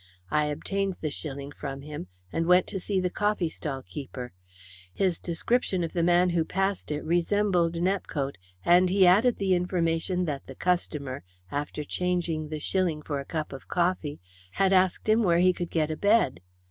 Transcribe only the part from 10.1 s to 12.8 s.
that the customer, after changing the